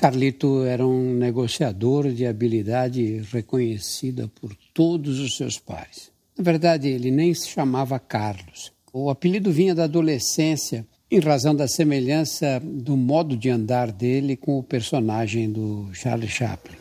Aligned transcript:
Carlito 0.00 0.62
era 0.62 0.86
um 0.86 1.12
negociador 1.12 2.12
de 2.12 2.24
habilidade 2.24 3.20
reconhecida 3.32 4.30
por 4.40 4.54
todos 4.72 5.18
os 5.18 5.36
seus 5.36 5.58
pares. 5.58 6.12
Na 6.36 6.44
verdade, 6.44 6.86
ele 6.86 7.10
nem 7.10 7.34
se 7.34 7.48
chamava 7.48 7.98
Carlos. 7.98 8.72
O 8.92 9.10
apelido 9.10 9.50
vinha 9.50 9.74
da 9.74 9.84
adolescência, 9.84 10.86
em 11.10 11.18
razão 11.18 11.52
da 11.52 11.66
semelhança 11.66 12.62
do 12.62 12.96
modo 12.96 13.36
de 13.36 13.50
andar 13.50 13.90
dele 13.90 14.36
com 14.36 14.56
o 14.56 14.62
personagem 14.62 15.50
do 15.50 15.90
Charlie 15.92 16.28
Chaplin. 16.28 16.76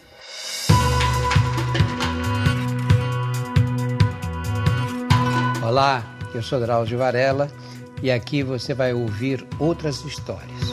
Olá, 5.66 6.20
eu 6.36 6.44
sou 6.44 6.60
Drauzio 6.60 7.00
Varela 7.00 7.50
e 8.04 8.12
aqui 8.12 8.44
você 8.44 8.76
vai 8.76 8.94
ouvir 8.94 9.44
outras 9.60 10.06
histórias. 10.06 10.67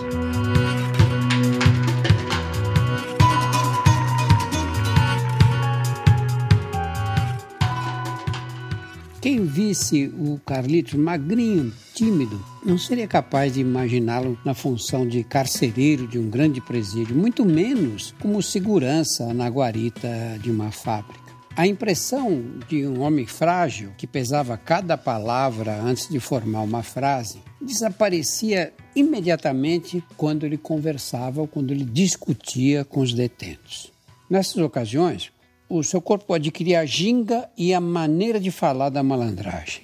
Quem 9.25 9.46
visse 9.46 10.09
o 10.09 10.39
Carlitos 10.45 10.93
magrinho, 10.93 11.73
tímido, 11.95 12.39
não 12.63 12.77
seria 12.77 13.09
capaz 13.09 13.55
de 13.55 13.61
imaginá-lo 13.63 14.39
na 14.45 14.53
função 14.53 15.09
de 15.09 15.25
carcereiro 15.25 16.07
de 16.07 16.19
um 16.19 16.29
grande 16.29 16.61
presídio, 16.61 17.17
muito 17.17 17.43
menos 17.43 18.15
como 18.21 18.43
segurança 18.43 19.32
na 19.32 19.49
guarita 19.49 20.39
de 20.43 20.51
uma 20.51 20.71
fábrica. 20.71 21.32
A 21.57 21.67
impressão 21.67 22.45
de 22.68 22.87
um 22.87 23.01
homem 23.01 23.25
frágil 23.25 23.93
que 23.96 24.07
pesava 24.07 24.59
cada 24.59 24.99
palavra 24.99 25.81
antes 25.81 26.07
de 26.07 26.21
formar 26.21 26.61
uma 26.61 26.82
frase 26.82 27.39
desaparecia 27.63 28.75
imediatamente 28.95 30.04
quando 30.18 30.45
ele 30.45 30.59
conversava 30.59 31.41
ou 31.41 31.49
quando 31.49 31.71
ele 31.71 31.87
discutia 31.87 32.84
com 32.84 33.01
os 33.01 33.15
detentos. 33.15 33.91
Nessas 34.29 34.59
ocasiões, 34.59 35.33
o 35.78 35.84
seu 35.84 36.01
corpo 36.01 36.33
adquiria 36.33 36.81
a 36.81 36.87
ginga 36.87 37.51
e 37.57 37.75
a 37.75 37.81
maneira 37.81 38.39
de 38.39 38.51
falar 38.51 38.91
da 38.91 39.03
malandragem. 39.03 39.83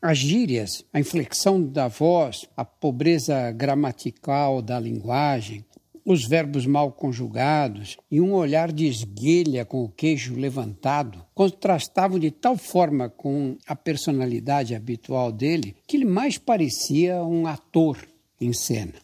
As 0.00 0.18
gírias, 0.18 0.84
a 0.92 1.00
inflexão 1.00 1.62
da 1.62 1.88
voz, 1.88 2.46
a 2.56 2.64
pobreza 2.64 3.50
gramatical 3.50 4.62
da 4.62 4.78
linguagem, 4.78 5.64
os 6.04 6.28
verbos 6.28 6.66
mal 6.66 6.92
conjugados 6.92 7.96
e 8.10 8.20
um 8.20 8.34
olhar 8.34 8.70
de 8.70 8.86
esguelha 8.86 9.64
com 9.64 9.82
o 9.82 9.88
queixo 9.88 10.34
levantado 10.34 11.24
contrastavam 11.34 12.18
de 12.18 12.30
tal 12.30 12.56
forma 12.56 13.08
com 13.08 13.56
a 13.66 13.74
personalidade 13.74 14.74
habitual 14.74 15.32
dele 15.32 15.74
que 15.86 15.96
ele 15.96 16.04
mais 16.04 16.36
parecia 16.36 17.24
um 17.24 17.46
ator 17.46 18.06
em 18.38 18.52
cena. 18.52 18.94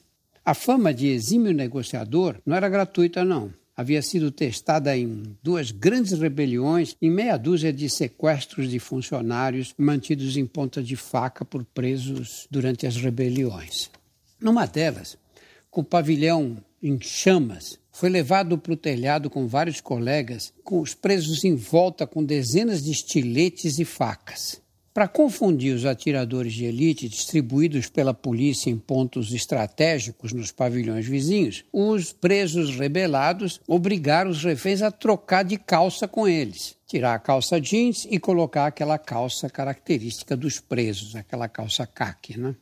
A 0.45 0.53
fama 0.53 0.93
de 0.93 1.09
exímio 1.09 1.53
negociador 1.53 2.37
não 2.45 2.55
era 2.55 2.69
gratuita, 2.69 3.25
não 3.25 3.59
havia 3.81 4.03
sido 4.03 4.31
testada 4.31 4.95
em 4.95 5.23
duas 5.43 5.71
grandes 5.71 6.13
rebeliões 6.13 6.95
e 7.01 7.09
meia 7.09 7.39
dúzia 7.39 7.73
de 7.73 7.89
sequestros 7.89 8.69
de 8.69 8.79
funcionários 8.79 9.73
mantidos 9.79 10.37
em 10.37 10.45
ponta 10.45 10.83
de 10.83 10.97
faca 10.97 11.47
por 11.47 11.65
presos 11.65 12.47
durante 12.51 12.87
as 12.87 12.97
rebeliões. 12.97 13.91
Numa 14.39 14.67
delas, 14.67 15.17
com 15.71 15.81
o 15.81 15.85
pavilhão 15.85 16.63
em 16.83 17.01
chamas, 17.01 17.79
foi 17.91 18.11
levado 18.11 18.59
para 18.59 18.75
o 18.75 18.77
telhado 18.77 19.31
com 19.31 19.47
vários 19.47 19.81
colegas, 19.81 20.53
com 20.63 20.79
os 20.83 20.93
presos 20.93 21.43
em 21.43 21.57
volta 21.57 22.07
com 22.07 22.23
dezenas 22.23 22.85
de 22.85 22.91
estiletes 22.91 23.79
e 23.79 23.87
facas. 23.87 24.61
Para 24.93 25.07
confundir 25.07 25.73
os 25.73 25.87
atiradores 25.87 26.53
de 26.53 26.65
elite 26.65 27.09
distribuídos 27.09 27.89
pela 27.89 28.13
polícia 28.13 28.71
em 28.71 28.77
pontos 28.77 29.33
estratégicos 29.33 30.33
nos 30.33 30.51
pavilhões 30.51 31.07
vizinhos, 31.07 31.65
os 31.73 32.13
presos 32.13 32.75
rebelados 32.77 33.61
obrigaram 33.69 34.33
os 34.33 34.43
reféns 34.43 34.83
a 34.83 34.91
trocar 34.91 35.45
de 35.45 35.57
calça 35.57 36.09
com 36.09 36.27
eles, 36.27 36.77
tirar 36.89 37.15
a 37.15 37.21
calça 37.21 37.61
jeans 37.61 38.05
e 38.11 38.19
colocar 38.19 38.67
aquela 38.67 38.99
calça 38.99 39.49
característica 39.49 40.37
dos 40.37 40.59
presos, 40.59 41.15
aquela 41.15 41.49
calça 41.49 41.87
caque, 41.87 42.37
né? 42.37 42.57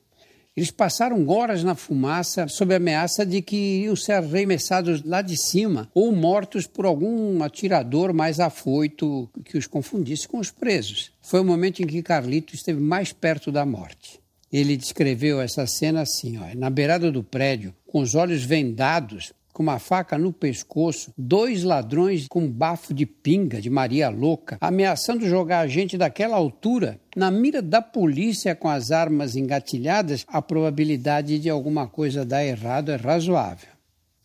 Eles 0.58 0.72
passaram 0.72 1.24
horas 1.28 1.62
na 1.62 1.76
fumaça 1.76 2.48
sob 2.48 2.74
a 2.74 2.78
ameaça 2.78 3.24
de 3.24 3.41
que 3.41 3.54
iriam 3.54 3.94
ser 3.94 4.14
arremessados 4.14 5.04
lá 5.04 5.22
de 5.22 5.41
cima 5.41 5.88
ou 5.94 6.10
mortos 6.10 6.66
por 6.66 6.84
algum 6.84 7.44
atirador 7.44 8.12
mais 8.12 8.41
afoito 8.41 9.30
que 9.44 9.56
os 9.56 9.69
confundisse 9.69 10.26
com 10.26 10.41
os 10.41 10.50
presos. 10.50 11.12
Foi 11.22 11.38
o 11.38 11.44
momento 11.44 11.80
em 11.80 11.86
que 11.86 12.02
Carlito 12.02 12.56
esteve 12.56 12.80
mais 12.80 13.12
perto 13.12 13.52
da 13.52 13.64
morte. 13.64 14.19
Ele 14.52 14.76
descreveu 14.76 15.41
essa 15.41 15.64
cena 15.64 16.00
assim: 16.00 16.38
ó, 16.38 16.52
na 16.56 16.69
beirada 16.69 17.12
do 17.12 17.22
prédio, 17.22 17.72
com 17.86 18.00
os 18.00 18.16
olhos 18.16 18.42
vendados, 18.42 19.32
com 19.53 19.62
uma 19.62 19.78
faca 19.78 20.16
no 20.16 20.32
pescoço, 20.32 21.12
dois 21.16 21.62
ladrões 21.62 22.26
com 22.28 22.48
bafo 22.48 22.94
de 22.94 23.04
pinga 23.04 23.60
de 23.60 23.69
Maria 23.69 24.09
Louca, 24.09 24.59
ameaçando 24.60 25.26
jogar 25.26 25.60
a 25.60 25.66
gente 25.66 25.98
daquela 25.98 26.36
altura. 26.36 27.00
Na 27.16 27.31
mira 27.31 27.60
da 27.60 27.82
polícia 27.82 28.54
com 28.54 28.69
as 28.69 28.91
armas 28.91 29.37
engatilhadas, 29.37 30.25
a 30.28 30.41
probabilidade 30.41 31.38
de 31.38 31.50
alguma 31.50 31.88
coisa 31.88 32.25
dar 32.25 32.44
errado 32.44 32.91
é 32.91 32.97
razoável. 32.97 33.69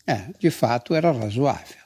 É, 0.06 0.26
de 0.38 0.50
fato 0.50 0.94
era 0.94 1.10
razoável. 1.10 1.84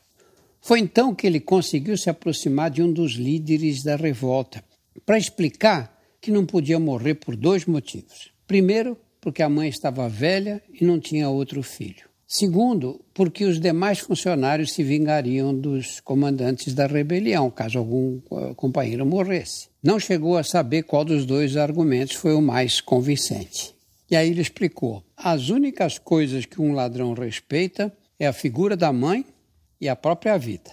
Foi 0.60 0.81
então 0.81 1.15
que 1.15 1.27
ele 1.27 1.41
conseguiu 1.41 1.97
se 1.97 2.10
aproximar 2.10 2.71
de 2.71 2.82
um 2.82 2.93
dos 2.93 3.12
líderes 3.12 3.82
da 3.82 3.97
revolta 3.97 4.62
para 5.06 5.16
explicar 5.16 5.97
que 6.21 6.31
não 6.31 6.44
podia 6.44 6.78
morrer 6.78 7.15
por 7.15 7.37
dois 7.37 7.65
motivos. 7.65 8.32
Primeiro, 8.47 8.98
porque 9.21 9.43
a 9.43 9.48
mãe 9.48 9.69
estava 9.69 10.09
velha 10.09 10.62
e 10.69 10.84
não 10.84 10.98
tinha 10.98 11.28
outro 11.28 11.62
filho. 11.62 12.07
Segundo, 12.31 13.00
porque 13.15 13.47
os 13.47 13.59
demais 13.59 14.00
funcionários 14.00 14.75
se 14.75 14.83
vingariam 14.83 15.59
dos 15.59 15.99
comandantes 16.00 16.75
da 16.75 16.87
rebelião, 16.87 17.50
caso 17.50 17.78
algum 17.78 18.21
eh, 18.31 18.53
companheiro 18.55 19.06
morresse. 19.06 19.71
Não 19.83 19.99
chegou 19.99 20.37
a 20.37 20.44
saber 20.44 20.83
qual 20.83 21.06
dos 21.06 21.25
dois 21.25 21.56
argumentos 21.56 22.16
foi 22.16 22.34
o 22.34 22.43
mais 22.43 22.83
convincente. 22.83 23.75
E 24.11 24.15
aí 24.15 24.28
ele 24.28 24.43
explicou: 24.43 25.03
as 25.16 25.49
únicas 25.49 25.99
coisas 25.99 26.44
que 26.44 26.61
um 26.61 26.75
ladrão 26.75 27.15
respeita 27.15 27.91
é 28.19 28.27
a 28.27 28.33
figura 28.34 28.77
da 28.77 28.93
mãe 28.93 29.25
e 29.81 29.89
a 29.89 29.97
própria 29.97 30.37
vida. 30.37 30.71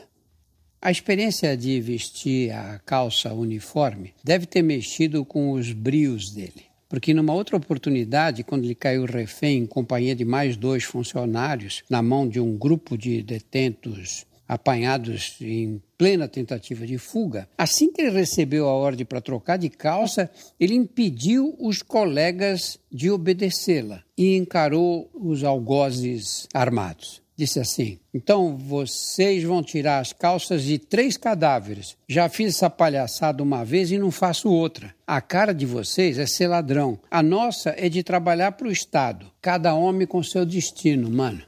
A 0.82 0.92
experiência 0.92 1.56
de 1.56 1.80
vestir 1.80 2.52
a 2.52 2.80
calça 2.80 3.34
uniforme 3.34 4.14
deve 4.22 4.46
ter 4.46 4.62
mexido 4.62 5.24
com 5.24 5.52
os 5.52 5.72
brios 5.72 6.32
dele 6.32 6.75
porque 6.96 7.14
numa 7.14 7.34
outra 7.34 7.58
oportunidade, 7.58 8.42
quando 8.42 8.64
ele 8.64 8.74
caiu 8.74 9.04
refém 9.04 9.58
em 9.58 9.66
companhia 9.66 10.16
de 10.16 10.24
mais 10.24 10.56
dois 10.56 10.86
funcionários, 10.86 11.84
na 11.90 12.02
mão 12.02 12.26
de 12.26 12.40
um 12.40 12.58
grupo 12.58 12.98
de 12.98 13.22
detentos 13.22 14.26
apanhados 14.48 15.36
em 15.42 15.82
plena 15.98 16.26
tentativa 16.26 16.88
de 16.88 16.98
fuga, 16.98 17.50
assim 17.58 17.92
que 17.92 18.02
ele 18.02 18.12
recebeu 18.12 18.70
a 18.70 18.74
ordem 18.74 19.06
para 19.06 19.20
trocar 19.20 19.58
de 19.58 19.68
calça, 19.68 20.32
ele 20.58 20.74
impediu 20.74 21.54
os 21.60 21.82
colegas 21.82 22.80
de 22.90 23.12
obedecê-la 23.12 24.02
e 24.18 24.38
encarou 24.38 25.12
os 25.14 25.44
algozes 25.44 26.48
armados 26.54 27.25
disse 27.36 27.60
assim: 27.60 28.00
Então 28.14 28.58
vocês 28.58 29.44
vão 29.44 29.62
tirar 29.62 30.00
as 30.00 30.14
calças 30.14 30.64
de 30.64 30.80
três 30.80 31.18
cadáveres. 31.18 31.98
Já 32.08 32.30
fiz 32.30 32.56
essa 32.56 32.70
palhaçada 32.70 33.44
uma 33.44 33.64
vez 33.64 33.92
e 33.92 33.98
não 33.98 34.12
faço 34.12 34.50
outra. 34.50 34.96
A 35.06 35.20
cara 35.22 35.54
de 35.54 35.66
vocês 35.66 36.18
é 36.18 36.26
ser 36.26 36.48
ladrão. 36.48 37.00
A 37.12 37.22
nossa 37.22 37.76
é 37.78 37.90
de 37.90 38.04
trabalhar 38.04 38.54
para 38.54 38.68
o 38.68 38.72
Estado. 38.72 39.32
Cada 39.42 39.74
homem 39.74 40.08
com 40.08 40.24
seu 40.24 40.46
destino, 40.46 41.10
mano. 41.10 41.44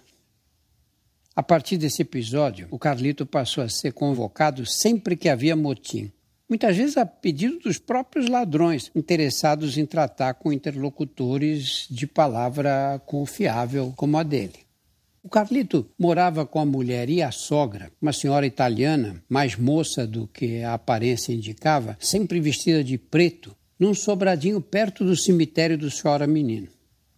A 1.35 1.43
partir 1.43 1.77
desse 1.77 2.01
episódio, 2.01 2.67
o 2.71 2.79
Carlito 2.79 3.25
passou 3.25 3.63
a 3.63 3.69
ser 3.69 3.93
convocado 3.93 4.65
sempre 4.65 5.15
que 5.15 5.29
havia 5.29 5.55
motim. 5.55 6.11
Muitas 6.49 6.77
vezes 6.77 6.97
a 6.97 7.05
pedido 7.05 7.59
dos 7.59 7.77
próprios 7.77 8.27
ladrões 8.27 8.89
interessados 8.95 9.77
em 9.77 9.85
tratar 9.85 10.33
com 10.35 10.51
interlocutores 10.51 11.85
de 11.91 12.07
palavra 12.07 13.01
confiável 13.05 13.93
como 13.95 14.17
a 14.17 14.23
dele. 14.23 14.66
O 15.27 15.29
Carlito 15.29 15.85
morava 15.99 16.45
com 16.45 16.57
a 16.57 16.65
mulher 16.65 17.09
e 17.09 17.21
a 17.21 17.31
sogra, 17.33 17.91
uma 18.01 18.13
senhora 18.13 18.47
italiana, 18.47 19.21
mais 19.27 19.57
moça 19.57 20.07
do 20.07 20.25
que 20.25 20.63
a 20.63 20.75
aparência 20.75 21.33
indicava, 21.33 21.97
sempre 21.99 22.39
vestida 22.39 22.81
de 22.81 22.97
preto, 22.97 23.53
num 23.77 23.93
sobradinho 23.93 24.61
perto 24.61 25.03
do 25.03 25.17
cemitério 25.17 25.77
do 25.77 25.89
Chora 25.91 26.25
Menino. 26.25 26.69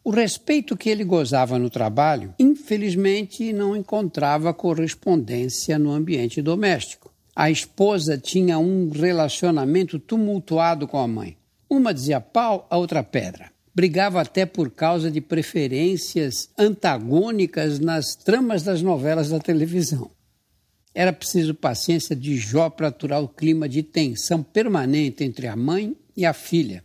O 0.03 0.09
respeito 0.09 0.75
que 0.75 0.89
ele 0.89 1.03
gozava 1.03 1.59
no 1.59 1.69
trabalho, 1.69 2.33
infelizmente, 2.39 3.53
não 3.53 3.75
encontrava 3.75 4.55
correspondência 4.55 5.77
no 5.77 5.91
ambiente 5.91 6.41
doméstico. 6.41 7.13
A 7.35 7.51
esposa 7.51 8.17
tinha 8.17 8.57
um 8.57 8.89
relacionamento 8.89 9.99
tumultuado 9.99 10.87
com 10.87 10.97
a 10.97 11.07
mãe. 11.07 11.37
Uma 11.69 11.93
dizia 11.93 12.19
pau, 12.19 12.65
a 12.71 12.75
outra 12.75 13.03
pedra 13.03 13.51
brigava 13.79 14.19
até 14.19 14.45
por 14.45 14.69
causa 14.69 15.09
de 15.09 15.21
preferências 15.21 16.49
antagônicas 16.57 17.79
nas 17.79 18.13
tramas 18.13 18.61
das 18.61 18.81
novelas 18.81 19.29
da 19.29 19.39
televisão. 19.39 20.11
Era 20.93 21.13
preciso 21.13 21.55
paciência 21.55 22.13
de 22.13 22.35
Jó 22.35 22.69
para 22.69 22.89
aturar 22.89 23.23
o 23.23 23.29
clima 23.29 23.69
de 23.69 23.81
tensão 23.81 24.43
permanente 24.43 25.23
entre 25.23 25.47
a 25.47 25.55
mãe 25.55 25.95
e 26.17 26.25
a 26.25 26.33
filha. 26.33 26.83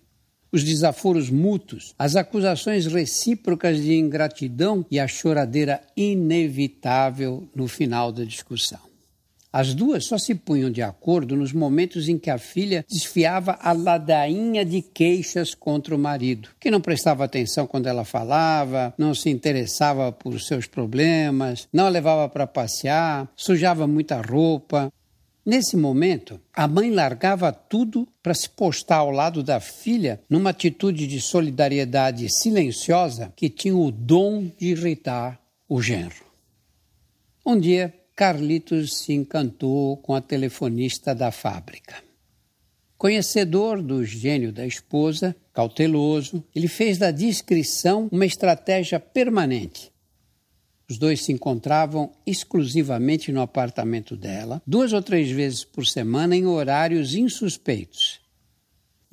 os 0.53 0.63
desaforos 0.63 1.31
mútuos, 1.31 1.93
as 1.99 2.15
acusações 2.15 2.87
recíprocas 2.87 3.83
de 3.83 3.95
ingratidão 3.95 4.87
e 4.89 5.01
a 5.01 5.09
choradeira 5.09 5.81
inevitável 5.97 7.49
no 7.57 7.67
final 7.67 8.13
da 8.13 8.23
discussão. 8.23 8.84
As 9.57 9.73
duas 9.73 10.07
só 10.07 10.19
se 10.19 10.35
punham 10.35 10.69
de 10.69 10.83
acordo 10.83 11.37
nos 11.37 11.53
momentos 11.53 12.09
em 12.09 12.19
que 12.19 12.29
a 12.29 12.39
filha 12.39 12.85
desfiava 12.91 13.57
a 13.61 13.71
ladainha 13.71 14.65
de 14.65 14.83
queixas 14.83 15.55
contra 15.55 15.95
o 15.95 15.99
marido, 15.99 16.49
que 16.59 16.73
não 16.73 16.81
prestava 16.81 17.23
atenção 17.23 17.65
quando 17.65 17.87
ela 17.87 18.05
falava, 18.05 18.93
não 18.99 19.15
se 19.15 19.31
interessava 19.31 20.11
por 20.11 20.41
seus 20.41 20.67
problemas, 20.67 21.69
não 21.73 21.87
a 21.87 21.89
levava 21.89 22.29
para 22.29 22.49
passear, 22.49 23.31
sujava 23.37 23.87
muita 23.87 24.21
roupa. 24.21 24.93
Nesse 25.47 25.77
momento, 25.77 26.41
a 26.53 26.67
mãe 26.67 26.91
largava 26.91 27.53
tudo 27.53 28.09
para 28.21 28.35
se 28.35 28.51
postar 28.51 28.97
ao 28.97 29.13
lado 29.13 29.41
da 29.41 29.61
filha 29.61 30.21
numa 30.29 30.51
atitude 30.51 31.07
de 31.07 31.21
solidariedade 31.21 32.27
silenciosa 32.29 33.33
que 33.37 33.49
tinha 33.49 33.77
o 33.77 33.93
dom 33.93 34.51
de 34.59 34.71
irritar 34.71 35.41
o 35.69 35.81
genro. 35.81 36.25
Um 37.47 37.57
dia, 37.57 37.95
Carlitos 38.17 38.99
se 38.99 39.13
encantou 39.13 39.97
com 39.97 40.15
a 40.15 40.21
telefonista 40.21 41.13
da 41.13 41.33
fábrica. 41.33 41.97
Conhecedor 42.97 43.83
do 43.83 44.05
gênio 44.05 44.53
da 44.53 44.65
esposa, 44.65 45.35
cauteloso, 45.53 46.45
ele 46.55 46.69
fez 46.69 46.97
da 46.97 47.11
discrição 47.11 48.09
uma 48.13 48.25
estratégia 48.25 49.01
permanente. 49.01 49.93
Os 50.89 50.97
dois 50.97 51.25
se 51.25 51.33
encontravam 51.33 52.13
exclusivamente 52.25 53.33
no 53.33 53.41
apartamento 53.41 54.17
dela, 54.17 54.63
duas 54.65 54.93
ou 54.93 55.03
três 55.03 55.29
vezes 55.29 55.65
por 55.65 55.85
semana 55.85 56.37
em 56.37 56.47
horários 56.47 57.17
insuspeitos. 57.17 58.21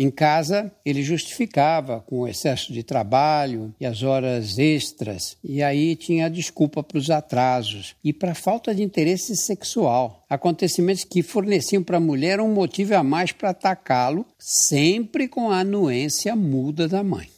Em 0.04 0.10
casa, 0.10 0.72
ele 0.84 1.04
justificava 1.04 2.00
com 2.02 2.22
o 2.22 2.28
excesso 2.28 2.74
de 2.74 2.82
trabalho 2.82 3.72
e 3.80 3.86
as 3.86 4.02
horas 4.02 4.58
extras, 4.58 5.38
e 5.44 5.62
aí 5.62 5.96
tinha 5.96 6.26
a 6.26 6.30
desculpa 6.30 6.82
para 6.82 6.98
os 6.98 7.12
atrasos 7.12 7.96
e 8.04 8.12
para 8.12 8.32
a 8.32 8.34
falta 8.34 8.74
de 8.74 8.82
interesse 8.82 9.36
sexual. 9.36 10.26
Acontecimentos 10.28 11.04
que 11.04 11.22
forneciam 11.22 11.84
para 11.84 11.98
a 11.98 12.00
mulher 12.00 12.40
um 12.40 12.52
motivo 12.52 12.96
a 12.96 13.04
mais 13.04 13.32
para 13.32 13.52
atacá-lo, 13.52 14.26
sempre 14.40 15.28
com 15.28 15.52
a 15.52 15.60
anuência 15.60 16.36
muda 16.36 16.88
da 16.88 17.04
mãe. 17.04 17.30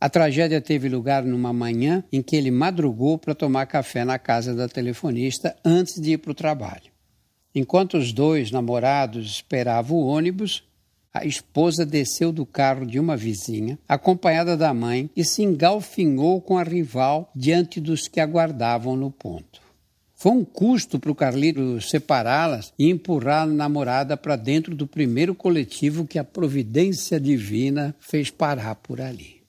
A 0.00 0.10
tragédia 0.10 0.60
teve 0.60 0.88
lugar 0.88 1.22
numa 1.22 1.52
manhã 1.52 2.02
em 2.10 2.20
que 2.20 2.34
ele 2.34 2.50
madrugou 2.50 3.16
para 3.16 3.32
tomar 3.32 3.66
café 3.66 4.04
na 4.04 4.18
casa 4.18 4.56
da 4.56 4.68
telefonista 4.68 5.54
antes 5.64 6.00
de 6.00 6.14
ir 6.14 6.18
para 6.18 6.32
o 6.32 6.34
trabalho. 6.34 6.90
Enquanto 7.54 7.96
os 7.96 8.12
dois 8.12 8.50
namorados 8.50 9.26
esperavam 9.26 9.98
o 9.98 10.06
ônibus, 10.06 10.64
a 11.12 11.24
esposa 11.24 11.84
desceu 11.84 12.32
do 12.32 12.46
carro 12.46 12.86
de 12.86 13.00
uma 13.00 13.16
vizinha, 13.16 13.78
acompanhada 13.88 14.56
da 14.56 14.72
mãe, 14.72 15.10
e 15.16 15.24
se 15.24 15.42
engalfinhou 15.42 16.40
com 16.40 16.56
a 16.56 16.62
rival 16.62 17.30
diante 17.34 17.80
dos 17.80 18.06
que 18.06 18.20
aguardavam 18.20 18.96
no 18.96 19.10
ponto. 19.10 19.60
Foi 20.14 20.32
um 20.32 20.44
custo 20.44 20.98
para 20.98 21.10
o 21.10 21.14
Carlito 21.14 21.80
separá-las 21.80 22.74
e 22.78 22.90
empurrar 22.90 23.44
a 23.44 23.46
namorada 23.46 24.16
para 24.16 24.36
dentro 24.36 24.76
do 24.76 24.86
primeiro 24.86 25.34
coletivo 25.34 26.06
que 26.06 26.18
a 26.18 26.24
providência 26.24 27.18
divina 27.18 27.94
fez 27.98 28.30
parar 28.30 28.74
por 28.74 29.00
ali. 29.00 29.39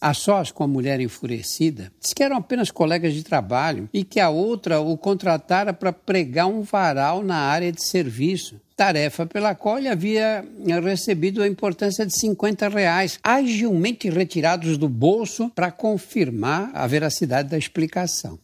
A 0.00 0.14
sós 0.14 0.50
com 0.50 0.64
a 0.64 0.66
mulher 0.66 0.98
enfurecida, 0.98 1.92
disse 2.00 2.14
que 2.14 2.22
eram 2.22 2.36
apenas 2.36 2.70
colegas 2.70 3.12
de 3.12 3.22
trabalho 3.22 3.86
e 3.92 4.02
que 4.02 4.18
a 4.18 4.30
outra 4.30 4.80
o 4.80 4.96
contratara 4.96 5.74
para 5.74 5.92
pregar 5.92 6.46
um 6.46 6.62
varal 6.62 7.22
na 7.22 7.36
área 7.36 7.70
de 7.70 7.84
serviço, 7.84 8.58
tarefa 8.74 9.26
pela 9.26 9.54
qual 9.54 9.76
ele 9.76 9.88
havia 9.88 10.42
recebido 10.82 11.42
a 11.42 11.46
importância 11.46 12.06
de 12.06 12.18
50 12.18 12.70
reais, 12.70 13.18
agilmente 13.22 14.08
retirados 14.08 14.78
do 14.78 14.88
bolso 14.88 15.50
para 15.50 15.70
confirmar 15.70 16.70
a 16.72 16.86
veracidade 16.86 17.50
da 17.50 17.58
explicação. 17.58 18.38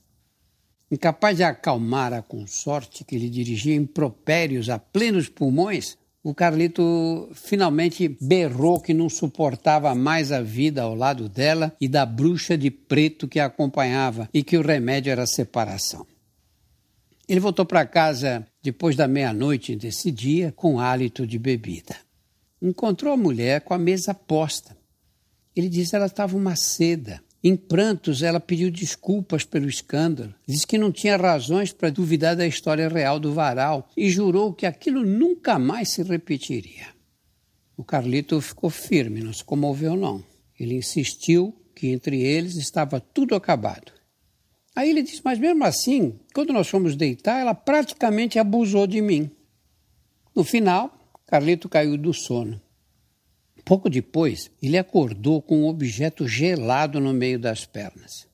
Incapaz 0.91 1.39
de 1.39 1.43
acalmar 1.43 2.13
a 2.13 2.21
consorte 2.21 3.03
que 3.03 3.19
lhe 3.19 3.31
dirigia 3.31 3.75
impropérios 3.75 4.69
a 4.69 4.79
plenos 4.79 5.27
pulmões, 5.27 5.97
o 6.27 6.35
Carlito 6.35 7.31
finalmente 7.35 8.09
berrou 8.21 8.81
que 8.81 8.93
não 8.93 9.09
suportava 9.09 9.95
mais 9.95 10.33
a 10.33 10.43
vida 10.43 10.83
ao 10.83 10.93
lado 10.93 11.29
dela 11.29 11.73
e 11.81 11.87
da 11.87 12.05
bruxa 12.05 12.59
de 12.59 12.69
preto 12.69 13.29
que 13.29 13.39
a 13.39 13.47
acompanhava 13.47 14.29
e 14.35 14.43
que 14.43 14.59
o 14.59 14.61
remédio 14.61 15.13
era 15.13 15.23
a 15.23 15.27
separação. 15.29 16.05
Ele 17.29 17.39
voltou 17.39 17.65
para 17.65 17.87
casa 17.87 18.45
depois 18.61 18.97
da 18.97 19.07
meia-noite 19.07 19.77
desse 19.77 20.11
dia 20.11 20.51
com 20.51 20.81
hálito 20.81 21.25
de 21.25 21.39
bebida. 21.39 21.95
Encontrou 22.61 23.13
a 23.13 23.17
mulher 23.17 23.61
com 23.61 23.73
a 23.73 23.79
mesa 23.79 24.13
posta. 24.13 24.77
Ele 25.55 25.69
disse 25.69 25.91
que 25.91 25.97
ela 25.97 26.07
estava 26.07 26.37
uma 26.37 26.57
seda 26.57 27.23
em 27.43 27.57
prantos, 27.57 28.23
ela 28.23 28.41
pediu 28.41 28.71
desculpas 28.71 29.45
pelo 29.45 29.69
escândalo, 29.69 30.35
disse 30.47 30.67
que 30.67 30.79
não 30.79 30.91
tinha 30.91 31.17
razões 31.17 31.73
para 31.73 31.91
duvidar 31.91 32.35
da 32.35 32.47
história 32.47 32.89
real 32.89 33.21
do 33.21 33.33
varal 33.33 33.89
e 33.97 34.11
jurou 34.11 34.53
que 34.53 34.67
aquilo 34.67 35.05
nunca 35.05 35.59
mais 35.59 35.91
se 35.91 36.03
repetiria. 36.03 36.89
O 37.77 37.85
Carlito 37.85 38.41
ficou 38.41 38.71
firme, 38.71 39.23
não 39.23 39.33
se 39.33 39.45
comoveu 39.45 39.95
não. 39.97 40.25
Ele 40.59 40.75
insistiu 40.75 41.55
que 41.75 41.89
entre 41.89 42.21
eles 42.23 42.57
estava 42.57 42.99
tudo 42.99 43.35
acabado. 43.35 43.93
Aí 44.75 44.91
ele 44.91 45.03
disse: 45.03 45.21
Mas 45.23 45.39
mesmo 45.39 45.63
assim, 45.65 46.19
quando 46.35 46.53
nós 46.53 46.69
fomos 46.69 46.97
deitar, 46.97 47.41
ela 47.41 47.55
praticamente 47.55 48.39
abusou 48.39 48.87
de 48.87 49.01
mim. 49.01 49.31
No 50.35 50.43
final, 50.43 50.99
Carlito 51.27 51.69
caiu 51.69 51.99
do 51.99 52.13
sono. 52.13 52.61
Pouco 53.67 53.91
depois, 53.91 54.49
ele 54.63 54.79
acordou 54.79 55.43
com 55.43 55.63
um 55.63 55.67
objeto 55.67 56.29
gelado 56.29 57.01
no 57.01 57.13
meio 57.13 57.37
das 57.37 57.65
pernas. 57.65 58.25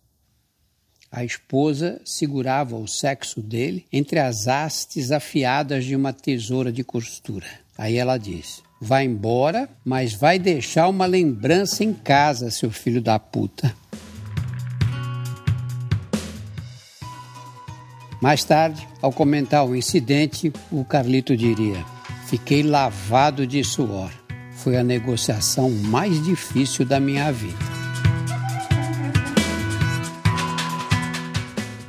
A 1.11 1.25
esposa 1.25 2.02
segurava 2.05 2.76
o 2.76 2.87
sexo 2.87 3.40
dele 3.40 3.87
entre 3.90 4.19
as 4.19 4.46
hastes 4.46 5.11
afiadas 5.11 5.87
de 5.87 5.96
uma 5.96 6.12
tesoura 6.12 6.70
de 6.70 6.84
costura. 6.84 7.46
Aí 7.79 7.96
ela 7.96 8.19
disse: 8.19 8.61
Vai 8.79 9.06
embora, 9.06 9.70
mas 9.82 10.12
vai 10.12 10.38
deixar 10.38 10.87
uma 10.87 11.06
lembrança 11.06 11.82
em 11.82 11.94
casa, 11.94 12.50
seu 12.50 12.70
filho 12.70 13.00
da 13.00 13.19
puta. 13.19 13.75
Mais 18.20 18.44
tarde, 18.44 18.87
ao 19.00 19.11
comentar 19.11 19.67
o 19.67 19.75
incidente, 19.75 20.52
o 20.70 20.84
Carlito 20.84 21.34
diria: 21.34 21.82
Fiquei 22.26 22.62
lavado 22.62 23.46
de 23.46 23.64
suor 23.64 24.22
foi 24.62 24.76
a 24.76 24.85
negociação 24.85 25.69
mais 25.70 26.23
difícil 26.23 26.87
da 26.87 27.00
minha 27.00 27.32
vida. 27.32 27.59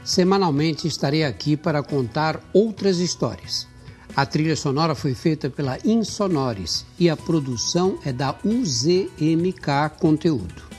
Semanalmente 0.03 0.87
estarei 0.87 1.23
aqui 1.23 1.55
para 1.55 1.83
contar 1.83 2.39
outras 2.51 2.97
histórias. 2.97 3.67
A 4.15 4.25
trilha 4.25 4.55
sonora 4.55 4.95
foi 4.95 5.13
feita 5.13 5.49
pela 5.49 5.77
Insonores 5.85 6.85
e 6.99 7.09
a 7.09 7.17
produção 7.17 7.97
é 8.03 8.11
da 8.11 8.35
UZMK 8.43 9.97
Conteúdo. 9.99 10.72